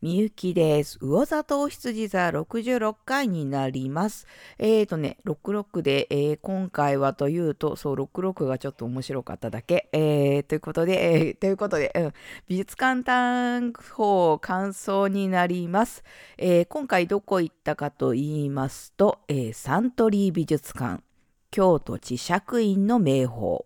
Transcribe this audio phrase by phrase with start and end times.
[0.00, 0.96] みゆきです。
[1.00, 4.28] 魚座と羊座66回になります。
[4.56, 9.88] えーとね、66で、えー、今回はというと、そう、66がちょっと面白かっただけ。
[9.90, 12.12] えー、ということで、えー、ということで、うん、
[12.46, 16.04] 美術館単法感想になります。
[16.36, 21.02] えー、今回どこ行ったかと言いますと、えーサントリー美術館、
[21.50, 23.64] 京都地釈院の名宝、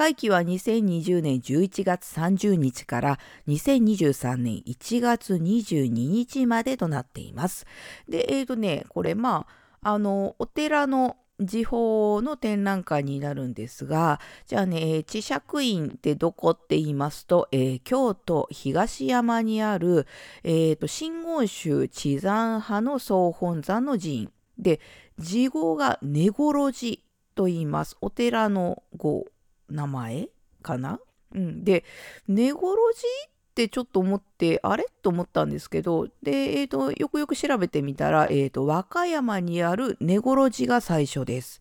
[0.00, 3.18] 会期は2020年11月30日から
[3.48, 7.66] 2023年1月22日までとなっています。
[8.08, 9.46] で、えっ、ー、とね、これま
[9.82, 20.06] あ、あの、お寺の時報の展覧会になるんですが、じゃあね、知釈院ってどこって言いますと、えー、京都東山にある、
[20.44, 24.80] えーと、真言宗地山派の総本山の寺院で、
[25.18, 26.96] 字号が根頃寺
[27.34, 27.98] と言います。
[28.00, 29.26] お寺の号
[29.70, 30.28] 名前
[30.62, 31.00] かな？
[31.34, 31.84] うん、で
[32.28, 34.86] 寝頃寺ってちょっと思ってあれ？
[35.02, 41.60] と思ったんですけどで、えーと、よくよく調べてみたら、えーと、和歌山にある寝頃寺が最初です。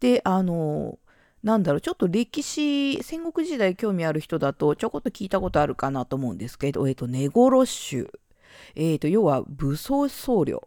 [0.00, 0.98] であの
[1.42, 8.10] なんだろうちょっと歴史戦国時代興味ある人だとちょこっと聞いたことあるかなと思うんですけど、えーと、寝頃宗、
[8.74, 10.60] えーと要は武装僧侶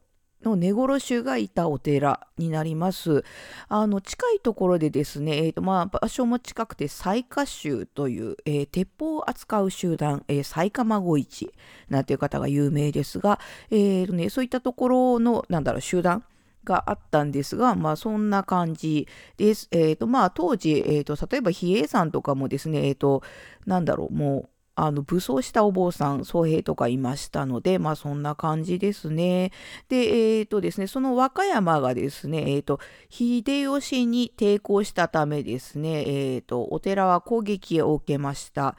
[0.44, 3.24] の根頃衆がいたお寺になります。
[3.70, 11.52] あの近いところでですね、えーとまあ、場所も近くて雑賀衆という、えー、鉄砲を扱う集団、えー、雑賀孫市
[11.90, 13.40] なんていう方が有名ですが、
[13.72, 16.24] えーとね、そういったところのなんだろう集団
[16.64, 19.68] があったんですが、まあそんな感じです。
[19.72, 23.22] えっ、ー、とまあ当時、えっ、ー、と例えば比叡山とかもですね、えっ、ー、と
[23.66, 29.52] なんだろう、もうあの武装したお坊さん、僧兵とかいましたので、まあそんな感じですね。
[29.88, 32.80] で、えっ、ー、とですね、その和歌山がですね、えっ、ー、と、
[33.10, 33.44] 秀
[33.80, 38.76] 吉に抵抗したためですね、えっ、ー、と、お寺は攻撃を受けました。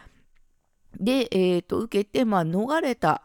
[0.99, 3.23] で、えっ、と、受けて、まあ逃れた、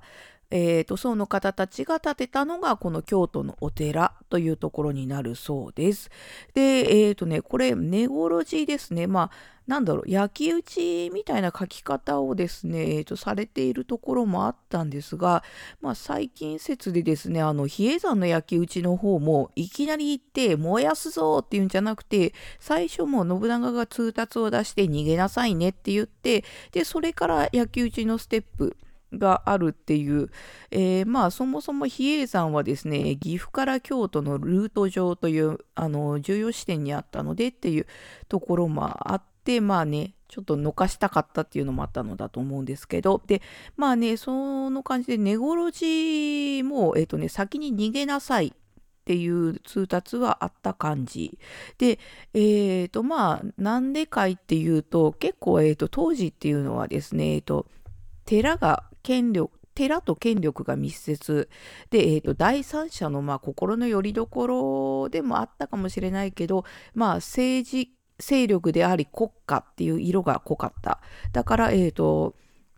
[0.51, 6.09] えーと、その方たちが建てたのがこの京都のお寺というところになるそうです。
[6.53, 6.61] で、
[7.07, 9.05] えっ、ー、とね、これ、根頃寺ですね。
[9.05, 9.31] まあ、
[9.67, 15.43] なんだろう、焼き打ちみたいな書き方をですね、えーと、されているところもあったんですが、
[15.81, 28.75] まあ、最近説でですね、あの、比叡山の焼き打ちの方も、いきなり行って燃やすぞっていうんじゃなくて、最初も信長が通達を出して逃げなさいねって言って、で、それから焼き打ちのステップ、
[29.13, 30.29] があるっていう、
[30.71, 37.87] えー、まあそもそも比叡山はですね岐阜から京都のルート上というあの重要視点にあったのでっていう
[38.27, 43.41] ところもあってまあねちょっとのかしたかったっていうのもあったのだと思うんですけどで
[43.77, 48.51] まあねその感じで根頃寺もえっ、ー、とね先に逃げなさいっ
[49.05, 51.39] ていう通達はあった感じ。
[51.79, 51.97] で、
[52.35, 57.65] えっ、ー、とまあなんでかいっていうと結構、えーと、当時っていうのはですね、えーと
[58.29, 61.49] 寺が権力寺と権力が密接
[61.89, 70.99] で、えーと、第三者のまあ心の拠り所でもあったかもしれないけど、まあ、政治勢力であり国家っていう色が濃かった
[71.31, 72.35] だから、えーと、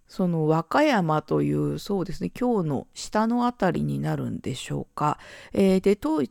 [0.08, 5.18] その和歌山というそうですね今日の下の辺りになるんでしょうか。
[5.54, 6.22] えー、で当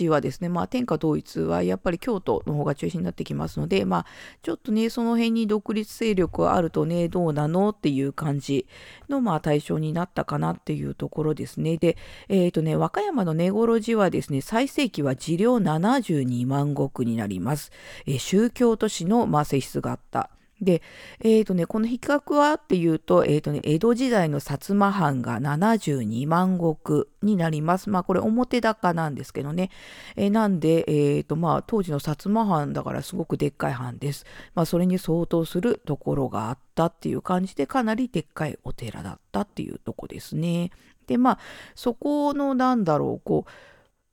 [0.00, 4.06] 地はですね、まあ、天下統一はやっぱり京都の方が中心になってきますので、まあ、
[4.42, 8.66] ちょっとね、その辺に独立勢力があるとね、どうなのっていう感じ
[9.08, 11.76] の、まあ、対象になったかなっていうところですね。
[11.76, 11.96] で、
[12.28, 17.70] えっ、ー、とね、和歌山の根頃寺はですね、最盛期は治療72万石になります。
[18.06, 20.30] えー、宗教都市の、まあ、性質があった。
[20.60, 20.82] で、
[21.20, 27.88] えーとね、この比較はっていうと,、えーとね、江戸時代の薩摩藩が72万石になります。
[27.88, 29.70] まあこれ表高なんですけどね。
[30.16, 34.26] えー、なんで、えーとまあ、当時の薩摩藩だからすごくでっかい藩です。
[34.54, 40.70] まあ、それに相当するところがあったっていう感じでかなりでっかいお寺だったっていうとこですね。
[41.06, 41.38] でまあ
[41.74, 43.50] そこのなんだろうこう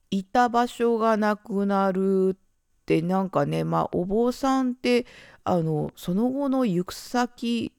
[0.10, 2.38] いた場所がなくなる
[2.88, 5.06] ってなんかねまあお坊さんって
[5.44, 7.74] あのその後の行く先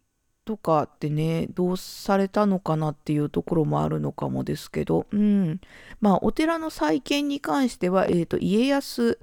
[0.44, 5.60] とかってねどうされたのかなっていうところもあるのかもですけど、うん、
[6.00, 9.19] まあお寺の再建に関しては、えーと、家康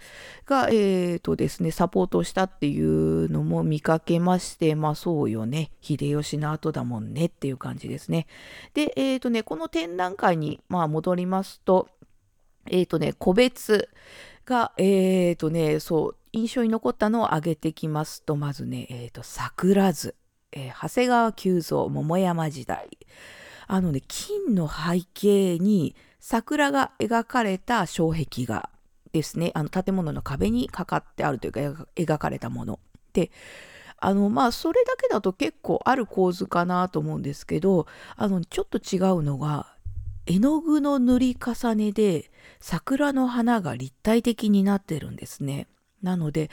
[0.45, 8.27] が、えーとですね、サポートしたっていうのも見かけましてまあそうよね秀吉の後だもんねっていう感じですね。
[8.75, 11.89] で、えーとね、この展覧会に、まあ、戻りますと
[12.67, 13.89] え、ー、とね個別
[14.45, 20.15] がえっ、ー、とねそう印象に残ったのを挙げてきますと、まずね、えっ、ー、と、桜図、
[20.51, 22.89] えー、長谷川久蔵桃山時代。
[23.67, 28.69] あのね、金の背景に桜が描かれた障壁画
[29.13, 29.51] ですね。
[29.55, 32.79] あの建物の壁にかかってあるというか、描かれたもの。
[33.13, 33.31] で、
[33.97, 37.87] あの、まあ、それだけだと結構ある構図かなと思うんですけど、
[38.17, 39.74] あの、ちょっと違うのが、
[40.25, 45.67] 絵の具の塗り重ねで桜の花が立体的になってるんですね。
[46.01, 46.49] なので、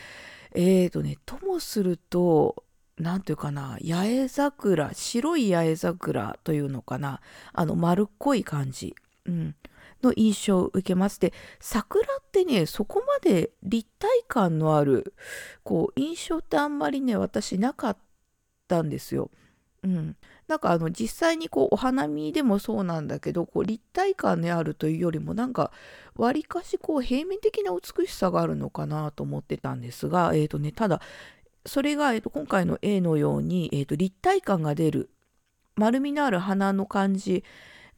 [0.55, 2.65] えーとね、ともすると、
[2.99, 7.21] なんていうかな、八重桜、白い八重桜というのかな、
[7.53, 8.95] あの丸っこい感じ、
[9.27, 9.55] うん、
[10.03, 11.21] の印象を受けます。
[11.21, 15.15] で、桜ってね、そこまで立体感のある、
[15.63, 17.97] こう、印象ってあんまりね、私なかっ
[18.69, 19.31] たんですよ。
[19.84, 20.17] うん。
[20.49, 25.73] なんかあの実際にこうお花見でもそうなんだけどこう立体感であるというよりもなんか
[26.17, 31.00] わりかしこう平面的な美しさがあるのかなと思ってたんですが、えーとね、ただ
[31.64, 35.11] それが、えー、と今回の A のように、えー、と立体感が出る
[35.76, 37.44] 丸みのある花の感じ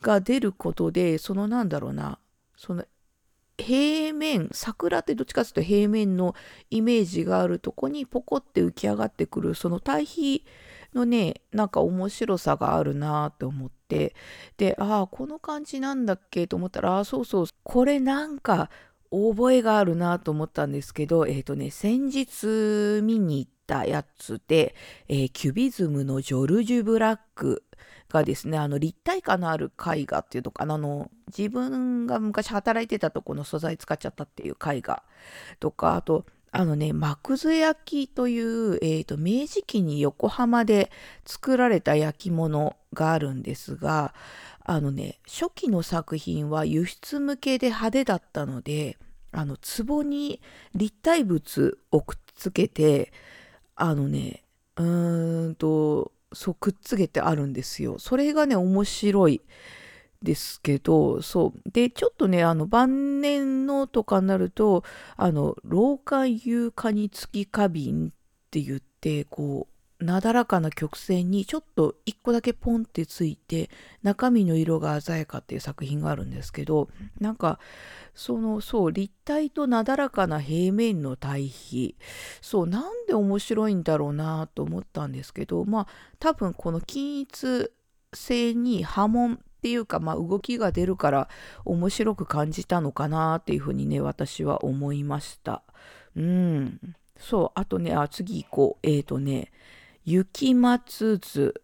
[0.01, 2.19] が出ることでそのなんだろうな
[2.57, 2.85] その
[3.59, 6.35] 平面桜ってどっちかというと平面の
[6.71, 10.45] イメージがあるとこにポコって浮き上がってくるその対比
[10.95, 14.15] のねなんか面白さがあるなって思って。
[14.57, 17.47] でああこの感じなんだっけと思ったらあそうそう。
[17.63, 18.71] これなんか
[19.11, 24.75] 覚えがあるなと思ったんですけどえっ、ー、とね先日見に行ったやつで、
[25.09, 27.63] えー、キュビズムのジョルジュ・ブラック
[28.09, 35.03] がですねあの立体感のある絵画っていうのかなあの自分が昔働いてたとこの素材使っちゃったっていう絵画
[35.61, 40.93] とかあとあのね、幕津焼きという、えーと、明治期に横浜で
[41.27, 44.15] 作られた焼き物があるんですが、
[44.65, 48.99] あのね、初期の作品は輸出向けで派手だったので、
[49.33, 50.41] あの、壺に
[50.77, 53.13] 立体物をくっつけて、
[53.75, 54.45] あのね、
[54.77, 57.99] うーんと、そう、くっつけてあるんですよ。
[57.99, 59.43] それがね、面白い。
[60.25, 61.71] ですけど、そう。
[61.71, 64.83] で、ちょっとね、あの、晩年のとかになると、
[65.17, 68.11] あの、老化有化につき花瓶っ
[68.51, 69.75] て言って、こう、
[70.05, 73.71] なだらかな曲線にちょっと一個だけポンってついて
[74.03, 76.89] 中身の色が鮮やかっていう作品があるんですけど
[77.21, 77.59] なんか
[78.15, 81.97] そのそう立体となだらかな平面の対比
[82.41, 85.87] そうなんで面白いんだろうなと思ったんですけどまあ
[86.19, 87.71] 多分この均一
[88.13, 91.31] 性に波紋っていうか、まあ、動きが出るから
[91.65, 95.63] 面白く感じたのかなっていうふうにね私は思いました。
[96.15, 96.79] うん。
[97.19, 98.87] そうあとねあ次行こう。
[98.87, 99.53] えっ、ー、とね
[100.05, 101.63] 雪松図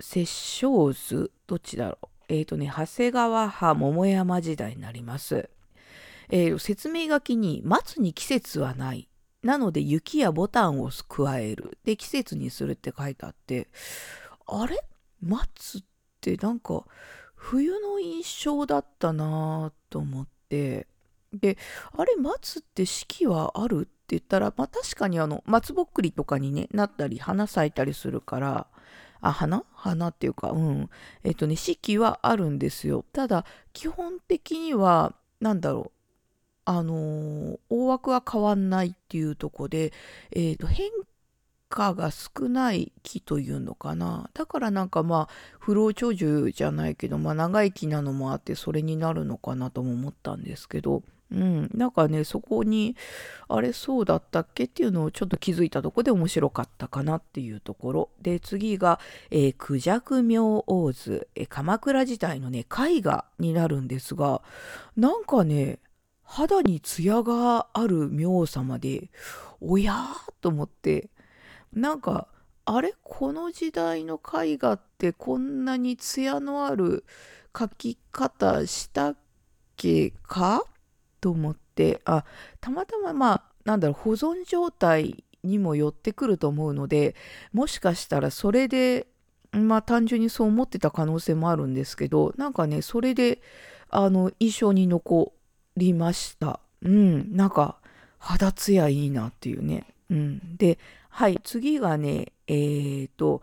[0.00, 2.06] 殺生図どっちだろう。
[2.30, 5.50] えっ、ー、とね長谷川派桃山時代になります。
[6.30, 9.06] えー、説明書きに松に季節はない。
[9.42, 11.76] なので雪やボタンを加える。
[11.84, 13.68] で季節にするって書いてあって。
[14.46, 14.82] あれ？
[15.20, 15.82] 松っ
[16.20, 16.84] てなんか
[17.44, 20.86] 冬の印象だったなと思って。
[21.32, 21.58] で
[21.96, 28.66] あれ松って四季はあるって言ったら、まあ、確かにあの松ぼっくりとかに、ね、なったり花咲いたりするから
[29.20, 29.64] あ花？
[29.74, 30.88] 花っていうかうん。
[31.22, 33.04] えっとね四季はあるんですよ。
[33.12, 33.44] ただ
[33.74, 35.90] 基本的には何だろう。
[36.66, 39.92] あのー、大枠は変わんないっていうとこで、
[40.30, 40.88] えーと変
[41.74, 44.30] 果が少ない木というのかな。
[44.32, 45.28] だからなんかまあ
[45.58, 51.02] 不老長寿じゃないけど、まあ、長生きなのもあってそれになるのかなとも思ったんですけど。
[51.32, 52.94] うん、なんかねそこに
[53.48, 58.10] あれそうだったっけっていうのをちょっと気づいたとこで面白かったかなっていうところ。
[58.22, 59.00] で次が、
[59.32, 64.42] えー、クジャク明王図、えー、鎌倉時代のね絵画になるんですが
[64.96, 65.80] なんかね
[66.22, 69.10] 肌に艶がある明王様で
[69.60, 70.06] おや
[70.40, 71.08] と思って
[71.74, 72.28] なんか
[72.64, 72.94] あれ？
[73.02, 77.04] この時代の絵画ってこんなに艶のある
[77.52, 79.16] 描き方したっ
[79.76, 80.64] けか？
[81.20, 82.00] と思って。
[82.04, 82.24] あ
[82.60, 87.16] たまたままあなんだろう保存状態にも寄ってくると思うので
[87.52, 89.06] もしかしたらそれで
[89.52, 93.42] まあ単純にそう思ってた可能性もあるんですけどなんかねそれで
[93.90, 95.32] あの印象に残
[95.76, 96.60] りました。
[96.82, 97.36] うん。
[97.36, 97.76] なんか
[98.18, 99.86] 肌ツヤいいなっていうね。
[100.10, 100.56] うん。
[100.56, 100.78] で
[101.16, 103.40] はい、次がね、え、ー、と、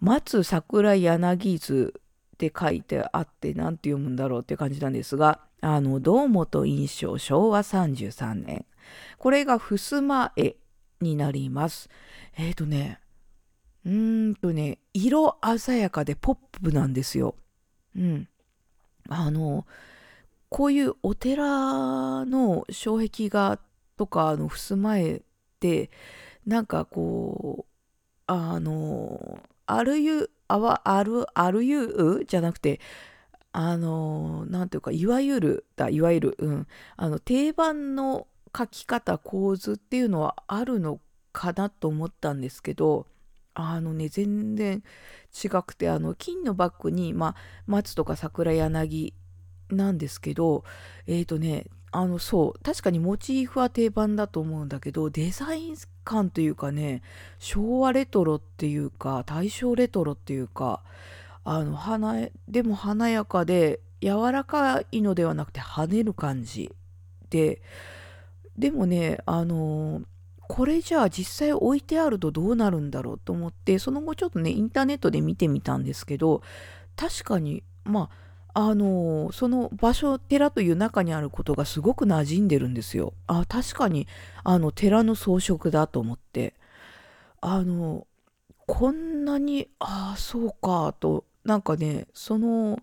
[0.00, 1.92] 松桜柳図
[2.34, 8.64] って書いてあって、何て読むんだろうって感じなんですが、あの、堂本印象昭和33年。
[9.18, 10.56] これが襖絵
[11.02, 11.90] になります。
[12.38, 13.00] えっ、ー、とね、
[13.84, 17.34] うーんとね、色鮮やかでポップなんですよ。
[17.96, 18.28] うん。
[19.10, 19.66] あの、
[20.48, 23.58] こういうお寺の障壁画
[23.98, 25.22] とかの襖絵っ
[25.60, 25.90] て、
[26.46, 27.72] なんかこう
[28.26, 32.80] あのあるゆあわあるあるゆじゃなくて
[33.52, 36.66] あのなんていうかいわゆるだいわゆるうん。
[36.96, 38.26] あの定番の
[38.56, 41.00] 書き方構図っていうのはあるの
[41.32, 43.06] かなと思ったんですけど
[43.54, 44.82] あのね全然
[45.32, 47.34] 違くてあの金のバッグに、ま、
[47.66, 49.14] 松とか桜柳
[49.70, 50.64] なんですけど
[51.06, 57.02] えっ、ー、とねあのそう確かにモチーフは定番だと思うんだけどデザイン感というかね
[57.38, 60.82] 昭和レトロっていうか大正レトロっていうか
[61.44, 66.70] あの花でも華やかで柔らかいのではなくて跳ねる感じ
[67.30, 67.62] で
[68.56, 70.02] でもねあの
[70.40, 76.42] これじゃあ実際置いてあるとどうなるんだろうと思ってその後ちょっとねインターネットで見てみたんですけど
[76.96, 83.12] 確かにまああのその場所寺という中にあることがすごく馴染んでるんですよ。
[83.26, 84.06] あ確かに
[84.44, 86.54] あの寺の装飾だと思って
[87.40, 88.06] あの
[88.66, 92.80] こんなにああそうかとなんかねその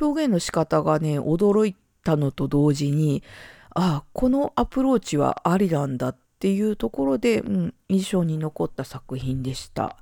[0.00, 3.22] 表現の仕方がね驚いたのと同時に
[3.70, 9.96] ああこのアプローチはありなんだっていうところで、うん、印象に残った作品でした。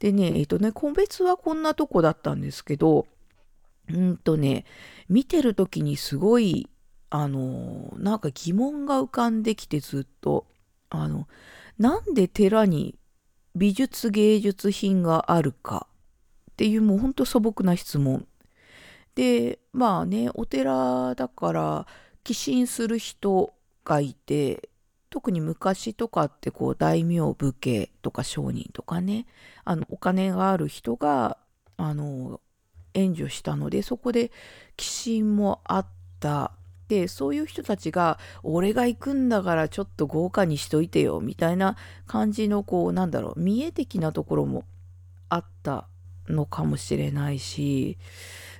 [0.00, 3.06] でねえっ、とね個別はこんなとこだったんですけど
[3.88, 4.64] うんとね
[5.08, 6.68] 見てる時にすごい
[7.10, 10.46] あのなんか疑問が浮かんできてずっと。
[10.94, 11.26] あの
[11.76, 12.96] なんで寺に
[13.56, 15.88] 美術芸術品があるか
[16.52, 18.26] っていうもうほんと素朴な質問。
[19.16, 21.86] でまあねお寺だから
[22.22, 24.68] 寄進する人がいて
[25.10, 29.26] 特に昔とかってこう大名武家とか商人とかね
[29.64, 31.38] あのお金がある人が
[31.76, 32.40] あの
[32.94, 34.32] 援助したのでそこで
[34.76, 35.86] 寄進もあっ
[36.20, 36.52] た。
[36.88, 44.64] でそういう人たちが俺が行くんだからちょっと豪華にしといてよみたいな感じのこうなんだろう見栄的なところも
[45.30, 45.86] あった
[46.28, 47.98] のかもしれないし。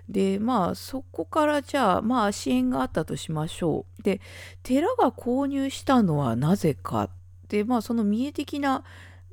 [0.08, 4.02] でまあそこからじゃあまあ支援があったとしましょう。
[4.02, 4.20] で
[4.62, 7.10] 寺が購入したのはなぜか。
[7.48, 8.84] でまあその見栄的な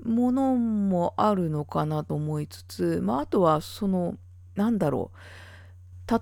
[0.04, 4.16] ものもあるのかなと思いつつ、まあ、あとはその
[4.62, 5.18] なんだろう。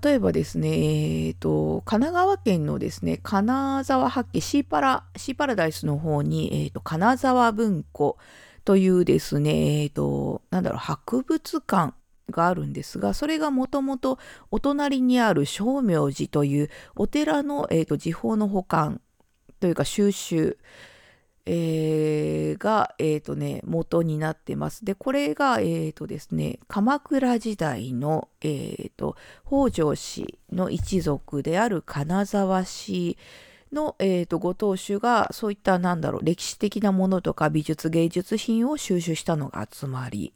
[0.02, 8.16] 例えばですね、えーと、神奈川県のですね金沢八景シーパラシーパラダイスの方に、えーと、金沢文庫
[8.64, 11.94] というですね、えーとなんだろう博物館
[12.30, 14.18] があるんですがそれがもともと
[14.50, 19.00] お隣にある正明寺というお寺の、えーと、時報の保管
[19.58, 20.56] というか収集、
[21.52, 24.84] えー、が、えーとね、元になってます。
[24.84, 33.18] でこれが、えーとですね、鎌倉時代の、えーと、北条氏の一族である金沢氏
[33.72, 40.32] の、えーとご当主がそういったなんだろう歴史的なものとか美術芸術品を収集したのが集まり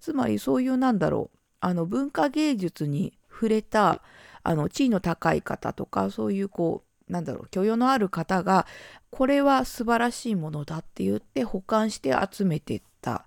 [0.00, 4.00] つまりそういうなんだろうあの文化芸術に触れた
[4.42, 8.66] あの地位の高い方とかそういうこうなんだろう許容のある方が
[9.10, 13.26] これは素晴らしいものだって言って保管して集めてった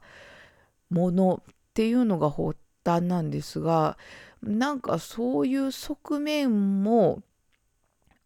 [0.90, 3.98] ものっていうのが発端なんですが
[4.42, 7.22] なんかそういう側面も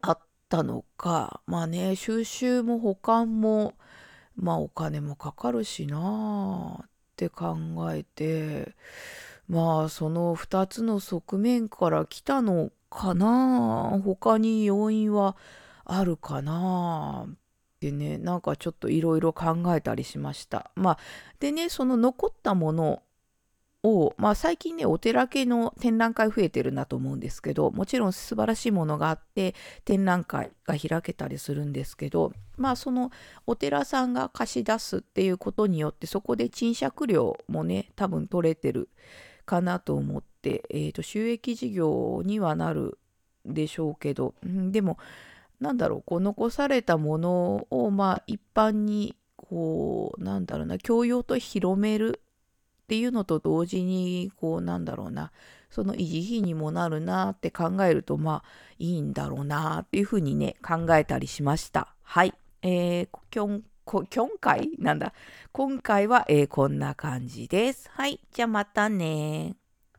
[0.01, 3.73] あったのかまあね収集も保管も
[4.35, 5.97] まあお金もかかるしな
[6.81, 7.55] あって考
[7.91, 8.73] えて
[9.47, 13.99] まあその2つの側面から来たのかな？
[14.03, 15.35] 他に要因は
[15.85, 17.25] あるかな？
[17.27, 17.33] っ
[17.79, 20.69] てねなんかちょっといろいろ考えたりしました。
[20.75, 20.97] まあ
[21.39, 23.01] でねその残ったもの
[23.83, 29.55] を、まあ、最近ねお寺系の展覧会増えてるなと思うんですけどもちろん素晴らしいものがあって
[29.85, 33.09] 展覧会が開けたりするんですけどまあその
[33.47, 38.89] お寺さんが貸し出すっていうことによってそこで賃借料もね多分取れてる
[39.45, 42.97] かなと思って、えーと、収益事業にはなる
[43.45, 44.97] でしょうけど、うん、でも
[45.59, 52.21] なんだろうこう残されたものをまあ一般にこうなんだろうな教養と広める
[52.83, 55.31] っていうのと同時にこうなんだろうな
[55.69, 58.43] その維持費にもなるなって考えるとまあ
[58.79, 61.93] いいんだろうなっていうふうにね考えたりしました。
[62.03, 62.33] はい。
[62.63, 64.69] えー、今こ今回？
[64.79, 65.11] なんだ
[65.51, 67.89] 今回は、えー、こんな感じです。
[67.91, 68.21] はい。
[68.31, 69.57] じゃあまたね